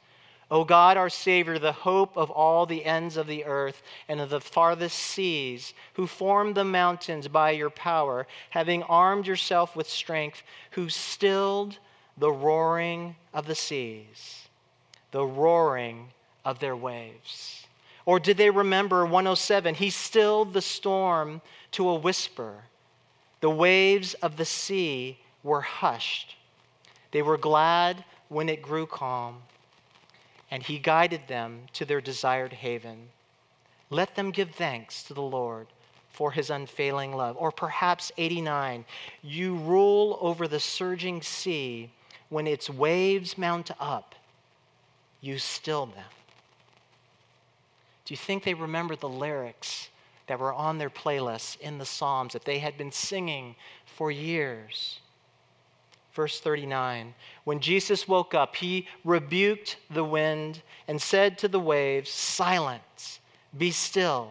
[0.53, 4.29] O God, our Savior, the hope of all the ends of the earth and of
[4.29, 10.43] the farthest seas, who formed the mountains by your power, having armed yourself with strength,
[10.73, 11.79] who stilled
[12.19, 14.47] the roaring of the seas,
[15.11, 16.09] the roaring
[16.45, 17.67] of their waves.
[18.05, 19.77] Or did they remember 107?
[19.77, 21.41] He stilled the storm
[21.71, 22.65] to a whisper.
[23.41, 26.37] The waves of the sea were hushed.
[27.11, 29.45] They were glad when it grew calm
[30.53, 33.09] and he guided them to their desired haven.
[33.89, 35.67] Let them give thanks to the Lord
[36.11, 37.37] for his unfailing love.
[37.39, 38.85] Or perhaps 89,
[39.23, 41.91] you rule over the surging sea.
[42.29, 44.15] When its waves mount up,
[45.23, 46.05] you still them.
[48.05, 49.89] Do you think they remember the lyrics
[50.27, 55.01] that were on their playlists in the Psalms that they had been singing for years?
[56.13, 62.11] Verse 39 When Jesus woke up, he rebuked the wind and said to the waves,
[62.11, 63.21] Silence,
[63.57, 64.31] be still.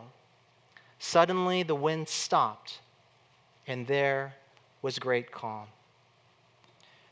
[0.99, 2.79] Suddenly the wind stopped,
[3.65, 4.35] and there
[4.81, 5.67] was great calm.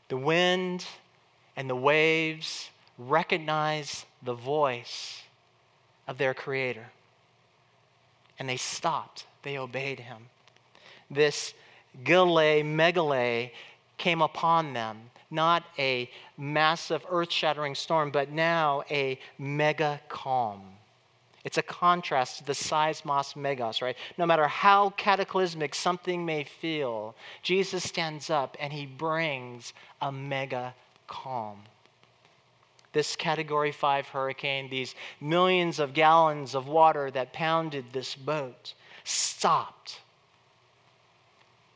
[0.08, 0.86] The wind
[1.56, 5.22] and the waves recognized the voice
[6.06, 6.86] of their Creator,
[8.38, 9.26] and they stopped.
[9.42, 10.26] They obeyed him.
[11.10, 11.54] This
[12.04, 13.50] galene megale
[14.00, 14.98] came upon them.
[15.30, 20.62] Not a massive earth shattering storm, but now a mega calm.
[21.44, 23.96] It's a contrast to the seismos megas, right?
[24.18, 29.72] No matter how cataclysmic something may feel, Jesus stands up and he brings
[30.02, 30.74] a mega
[31.06, 31.60] calm.
[32.92, 38.74] This category five hurricane, these millions of gallons of water that pounded this boat,
[39.04, 40.00] stopped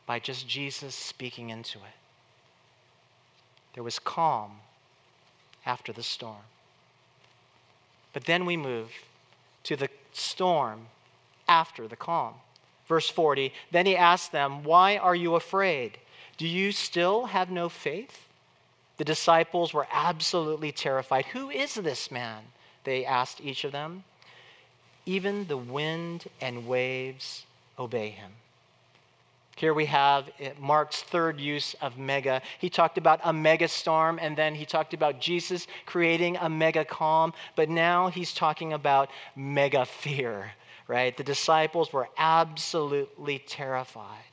[0.07, 2.04] by just Jesus speaking into it.
[3.75, 4.61] There was calm
[5.67, 6.47] after the storm.
[8.13, 8.91] But then we move
[9.65, 10.87] to the storm
[11.49, 12.35] after the calm.
[12.87, 15.99] Verse 40 Then he asked them, Why are you afraid?
[16.37, 18.27] Do you still have no faith?
[18.97, 21.27] The disciples were absolutely terrified.
[21.27, 22.45] Who is this man?
[22.85, 24.05] They asked each of them.
[25.07, 27.45] Even the wind and waves
[27.79, 28.33] obey him.
[29.57, 32.43] Here we have Mark's third use of mega.
[32.59, 36.85] He talked about a mega storm, and then he talked about Jesus creating a mega
[36.85, 40.51] calm, but now he's talking about mega fear,
[40.89, 41.17] right?
[41.17, 44.25] The disciples were absolutely terrified.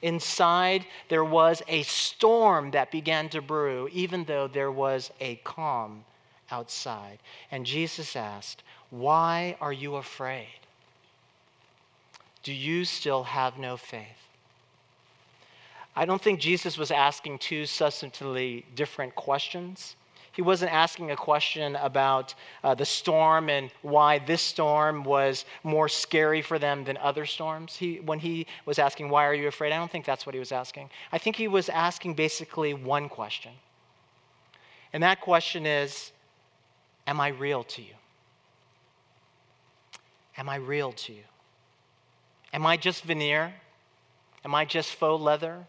[0.00, 6.04] Inside, there was a storm that began to brew, even though there was a calm
[6.52, 7.18] outside.
[7.50, 10.46] And Jesus asked, Why are you afraid?
[12.44, 14.27] Do you still have no faith?
[15.98, 19.96] I don't think Jesus was asking two substantively different questions.
[20.30, 25.88] He wasn't asking a question about uh, the storm and why this storm was more
[25.88, 27.74] scary for them than other storms.
[27.74, 29.72] He, when he was asking, Why are you afraid?
[29.72, 30.88] I don't think that's what he was asking.
[31.10, 33.50] I think he was asking basically one question.
[34.92, 36.12] And that question is
[37.08, 37.94] Am I real to you?
[40.36, 41.24] Am I real to you?
[42.52, 43.52] Am I just veneer?
[44.44, 45.66] Am I just faux leather?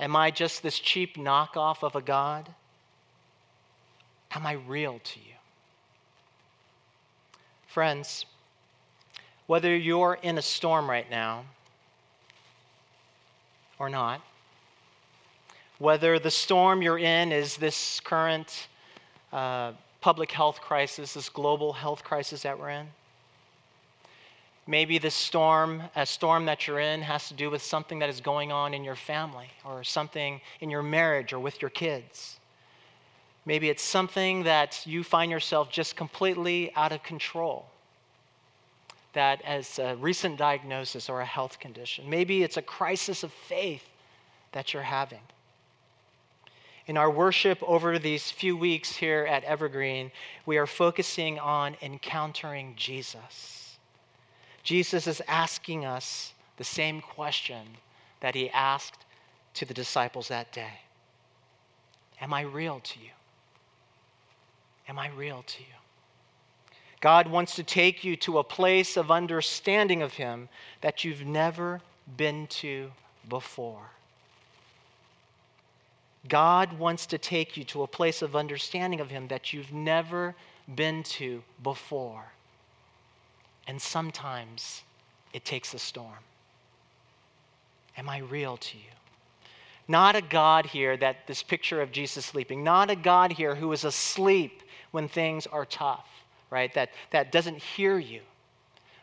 [0.00, 2.48] Am I just this cheap knockoff of a God?
[4.32, 5.34] Am I real to you?
[7.68, 8.26] Friends,
[9.46, 11.44] whether you're in a storm right now
[13.78, 14.20] or not,
[15.78, 18.68] whether the storm you're in is this current
[19.32, 22.86] uh, public health crisis, this global health crisis that we're in,
[24.66, 28.20] Maybe the storm, a storm that you're in, has to do with something that is
[28.20, 32.38] going on in your family or something in your marriage or with your kids.
[33.44, 37.66] Maybe it's something that you find yourself just completely out of control.
[39.12, 42.08] That as a recent diagnosis or a health condition.
[42.08, 43.86] Maybe it's a crisis of faith
[44.52, 45.20] that you're having.
[46.86, 50.10] In our worship over these few weeks here at Evergreen,
[50.46, 53.63] we are focusing on encountering Jesus.
[54.64, 57.62] Jesus is asking us the same question
[58.20, 59.04] that he asked
[59.54, 60.80] to the disciples that day
[62.20, 63.10] Am I real to you?
[64.88, 65.74] Am I real to you?
[67.00, 70.48] God wants to take you to a place of understanding of Him
[70.80, 71.82] that you've never
[72.16, 72.90] been to
[73.28, 73.90] before.
[76.28, 80.34] God wants to take you to a place of understanding of Him that you've never
[80.74, 82.24] been to before.
[83.66, 84.82] And sometimes
[85.32, 86.24] it takes a storm.
[87.96, 88.92] Am I real to you?
[89.86, 93.72] Not a God here that this picture of Jesus sleeping, not a God here who
[93.72, 96.06] is asleep when things are tough,
[96.50, 96.72] right?
[96.74, 98.20] That, that doesn't hear you.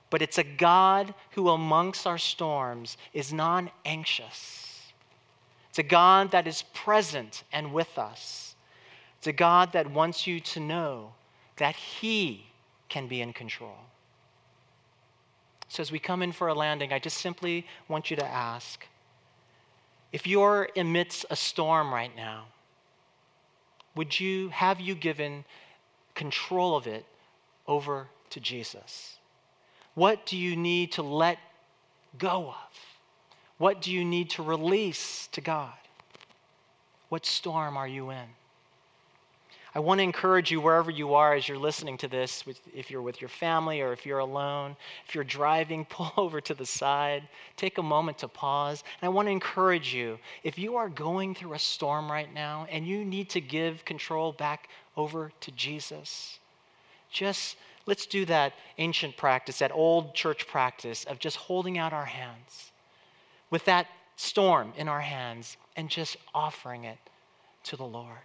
[0.09, 4.91] But it's a God who, amongst our storms, is non anxious.
[5.70, 8.55] It's a God that is present and with us.
[9.20, 11.14] It's a God that wants you to know
[11.57, 12.47] that He
[12.89, 13.78] can be in control.
[15.72, 18.86] So, as we come in for a landing, I just simply want you to ask
[20.11, 22.47] if you're amidst a storm right now,
[23.95, 25.45] would you have you given
[26.13, 27.05] control of it
[27.67, 29.17] over to Jesus?
[29.93, 31.38] What do you need to let
[32.17, 32.80] go of?
[33.57, 35.72] What do you need to release to God?
[37.07, 38.28] What storm are you in?
[39.74, 42.43] I want to encourage you wherever you are as you're listening to this,
[42.76, 44.76] if you're with your family or if you're alone,
[45.07, 47.24] if you're driving, pull over to the side,
[47.55, 48.84] take a moment to pause.
[49.01, 52.67] And I want to encourage you if you are going through a storm right now
[52.69, 54.67] and you need to give control back
[54.97, 56.39] over to Jesus,
[57.09, 57.55] just
[57.86, 62.72] let's do that ancient practice, that old church practice of just holding out our hands
[63.49, 66.97] with that storm in our hands and just offering it
[67.63, 68.19] to the Lord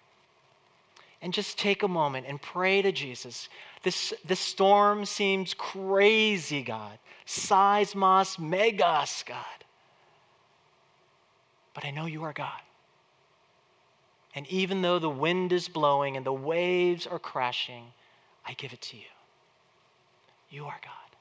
[1.22, 3.48] and just take a moment and pray to Jesus.
[3.82, 6.98] This, this storm seems crazy, God.
[7.26, 9.44] Seismos megas, God.
[11.74, 12.60] But I know you are God.
[14.34, 17.84] And even though the wind is blowing and the waves are crashing,
[18.44, 19.02] I give it to you.
[20.50, 21.16] You are God.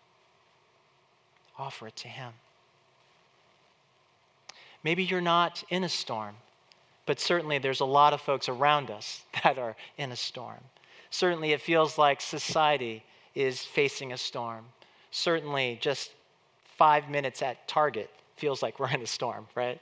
[1.58, 2.34] Offer it to Him.
[4.84, 6.36] Maybe you're not in a storm.
[7.06, 10.64] But certainly there's a lot of folks around us that are in a storm.
[11.10, 13.04] Certainly it feels like society
[13.36, 14.66] is facing a storm.
[15.12, 16.12] Certainly just
[16.78, 19.80] five minutes at Target feels like we're in a storm, right?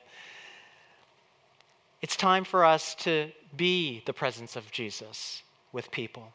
[2.01, 6.33] It's time for us to be the presence of Jesus with people.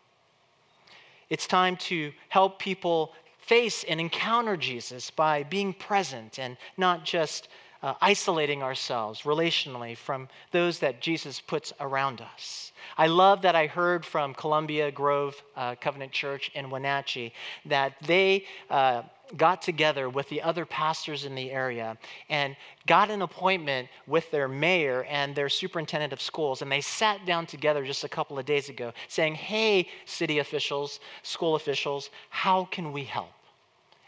[1.28, 7.48] It's time to help people face and encounter Jesus by being present and not just
[7.82, 12.72] uh, isolating ourselves relationally from those that Jesus puts around us.
[12.96, 17.32] I love that I heard from Columbia Grove uh, Covenant Church in Wenatchee
[17.66, 18.44] that they.
[18.70, 19.02] Uh,
[19.36, 21.96] got together with the other pastors in the area
[22.30, 22.56] and
[22.86, 26.62] got an appointment with their mayor and their superintendent of schools.
[26.62, 31.00] And they sat down together just a couple of days ago saying, Hey, city officials,
[31.22, 33.28] school officials, how can we help?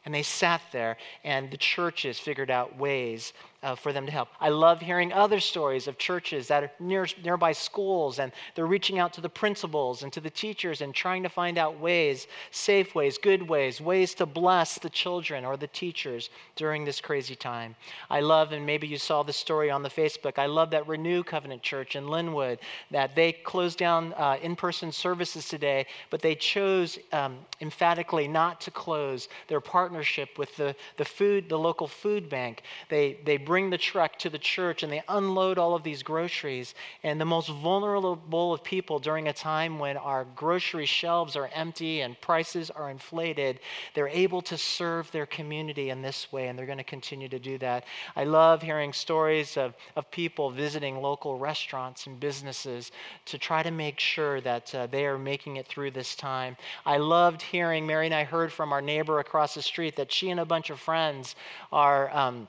[0.07, 4.28] And they sat there, and the churches figured out ways uh, for them to help.
[4.40, 8.98] I love hearing other stories of churches that are near nearby schools, and they're reaching
[8.98, 12.94] out to the principals and to the teachers and trying to find out ways, safe
[12.94, 17.76] ways, good ways, ways to bless the children or the teachers during this crazy time.
[18.08, 20.38] I love, and maybe you saw the story on the Facebook.
[20.38, 22.58] I love that Renew Covenant Church in Lynnwood
[22.90, 28.70] that they closed down uh, in-person services today, but they chose um, emphatically not to
[28.70, 32.62] close their partnership with the the food, the local food bank.
[32.88, 36.72] They they bring the truck to the church and they unload all of these groceries.
[37.03, 42.03] And the most vulnerable of people during a time when our grocery shelves are empty
[42.03, 43.59] and prices are inflated,
[43.92, 47.40] they're able to serve their community in this way, and they're going to continue to
[47.40, 47.86] do that.
[48.14, 52.92] I love hearing stories of, of people visiting local restaurants and businesses
[53.24, 56.57] to try to make sure that uh, they are making it through this time.
[56.86, 60.30] I loved hearing, Mary and I heard from our neighbor across the street that she
[60.30, 61.34] and a bunch of friends
[61.72, 62.16] are.
[62.16, 62.46] Um,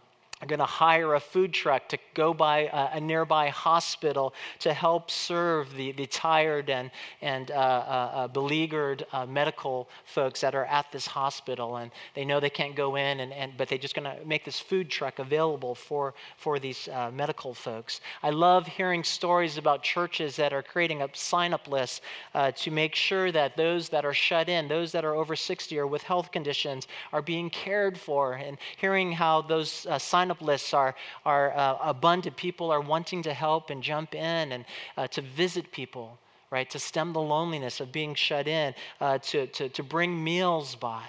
[0.47, 5.11] going to hire a food truck to go by a, a, nearby hospital to help
[5.11, 6.89] serve the, the tired and,
[7.21, 11.77] and uh, uh, uh, beleaguered uh, medical folks that are at this hospital.
[11.77, 14.43] And they know they can't go in, and, and, but they're just going to make
[14.43, 18.01] this food truck available for, for these uh, medical folks.
[18.23, 22.01] I love hearing stories about churches that are creating a sign up list
[22.33, 25.77] uh, to make sure that those that are shut in, those that are over 60
[25.77, 30.73] or with health conditions, are being cared for, and hearing how those sign sign-up lists
[30.73, 32.35] are, are uh, abundant.
[32.37, 34.65] People are wanting to help and jump in and
[34.97, 36.17] uh, to visit people,
[36.51, 36.69] right?
[36.69, 41.03] To stem the loneliness of being shut in, uh, to, to, to bring meals by,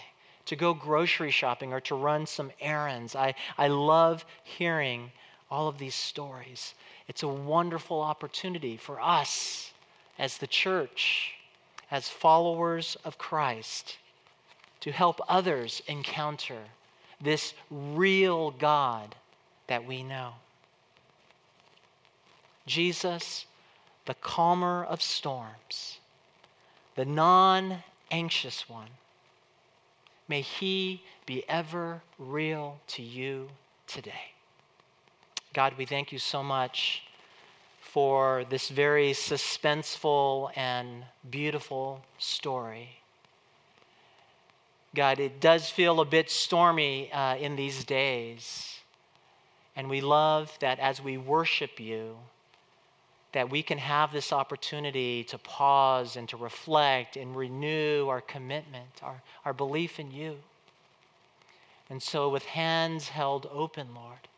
[0.46, 3.14] to go grocery shopping or to run some errands.
[3.14, 5.12] I, I love hearing
[5.50, 6.74] all of these stories.
[7.08, 9.72] It's a wonderful opportunity for us
[10.18, 11.34] as the church
[11.90, 13.98] as followers of Christ
[14.80, 16.58] to help others encounter
[17.22, 19.14] this real God
[19.68, 20.32] that we know.
[22.66, 23.46] Jesus,
[24.06, 25.98] the calmer of storms,
[26.94, 27.78] the non
[28.10, 28.88] anxious one,
[30.28, 33.48] may he be ever real to you
[33.86, 34.32] today.
[35.54, 37.02] God, we thank you so much
[37.80, 43.01] for this very suspenseful and beautiful story.
[44.94, 48.78] God, it does feel a bit stormy uh, in these days.
[49.74, 52.16] And we love that as we worship you,
[53.32, 59.00] that we can have this opportunity to pause and to reflect and renew our commitment,
[59.02, 60.36] our, our belief in you.
[61.88, 64.28] And so, with hands held open, Lord,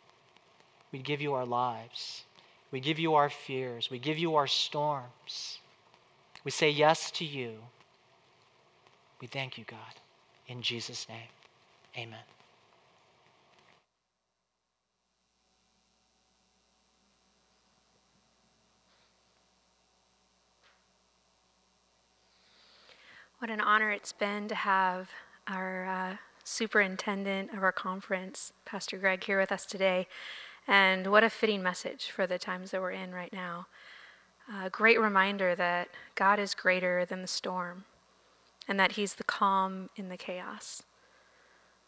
[0.92, 2.24] we give you our lives.
[2.70, 3.90] We give you our fears.
[3.90, 5.58] We give you our storms.
[6.44, 7.54] We say yes to you.
[9.20, 9.78] We thank you, God.
[10.46, 11.18] In Jesus' name,
[11.96, 12.18] amen.
[23.38, 25.10] What an honor it's been to have
[25.48, 30.06] our uh, superintendent of our conference, Pastor Greg, here with us today.
[30.66, 33.66] And what a fitting message for the times that we're in right now.
[34.62, 37.84] A great reminder that God is greater than the storm
[38.68, 40.82] and that He's the calm in the chaos.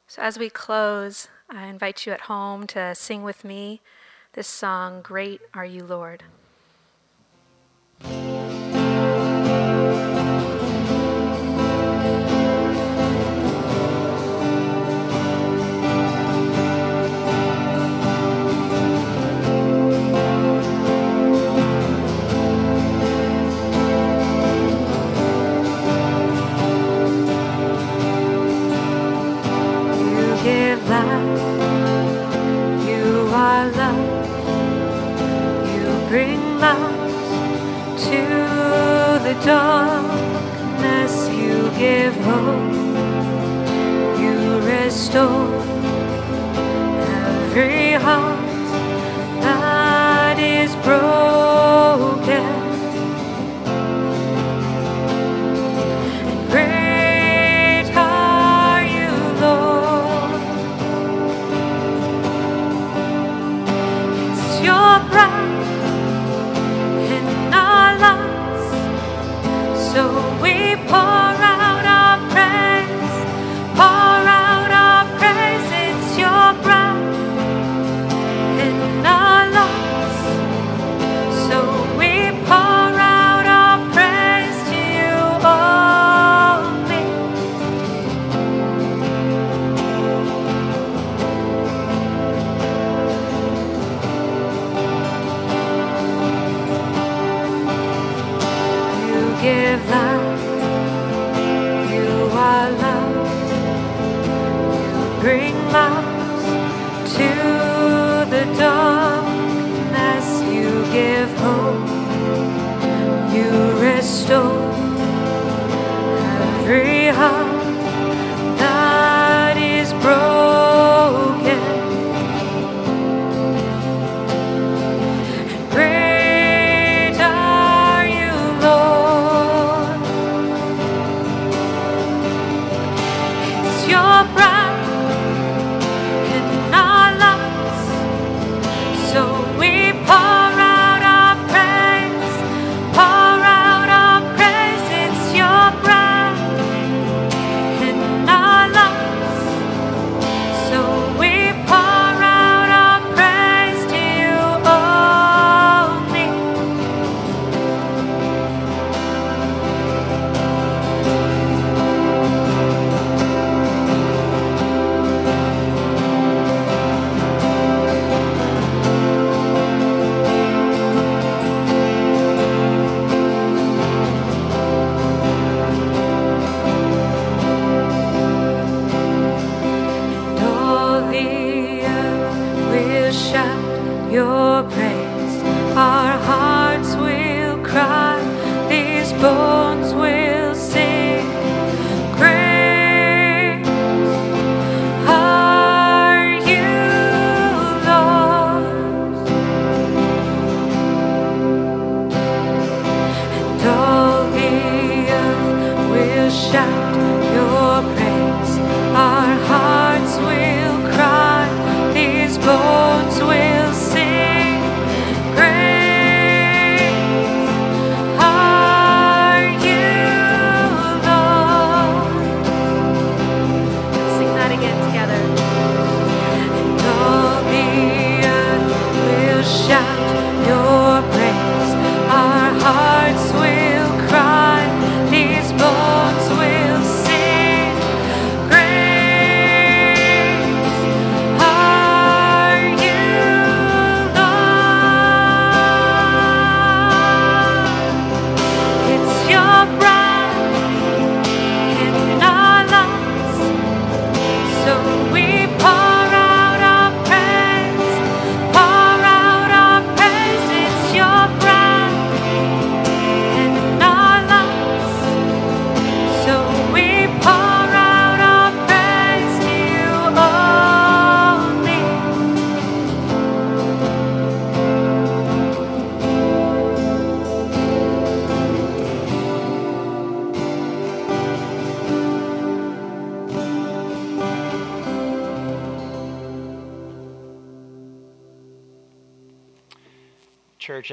[0.07, 3.81] So, as we close, I invite you at home to sing with me
[4.35, 6.23] this song, Great Are You, Lord.
[39.47, 42.75] Darkness you give hope,
[44.21, 45.56] you restore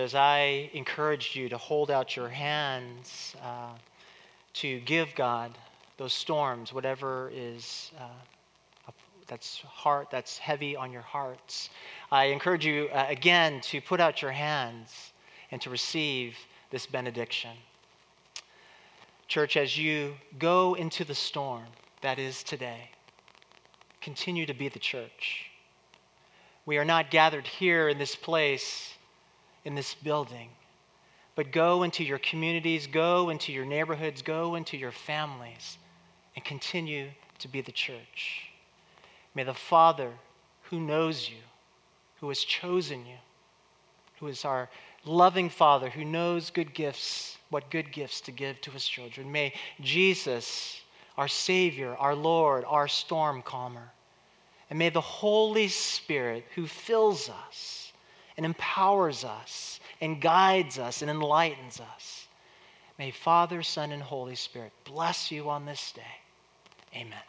[0.04, 3.72] as I encouraged you to hold out your hands uh,
[4.56, 5.58] to give God
[5.97, 8.04] those storms, whatever is uh,
[9.28, 11.70] that's heart that's heavy on your hearts,
[12.12, 15.14] I encourage you uh, again to put out your hands
[15.51, 16.36] and to receive
[16.70, 17.51] this benediction.
[19.28, 21.66] Church, as you go into the storm
[22.01, 22.89] that is today,
[24.01, 25.49] continue to be the church.
[26.66, 28.93] We are not gathered here in this place,
[29.66, 30.49] in this building,
[31.36, 35.78] but go into your communities, go into your neighborhoods, go into your families,
[36.36, 37.09] and continue
[37.39, 38.49] to be the church.
[39.36, 40.11] May the Father
[40.64, 41.38] who knows you,
[42.20, 43.18] who has chosen you,
[44.20, 44.70] who is our
[45.05, 49.32] loving Father who knows good gifts, what good gifts to give to his children.
[49.32, 50.82] May Jesus,
[51.18, 53.91] our Savior, our Lord, our storm calmer,
[54.70, 57.82] and may the Holy Spirit who fills us
[58.38, 62.27] and empowers us and guides us and enlightens us,
[62.97, 66.01] may Father, Son, and Holy Spirit bless you on this day.
[66.95, 67.19] Amen.